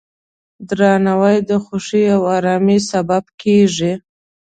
[0.69, 3.93] درناوی د خوښۍ او ارامۍ سبب کېږي.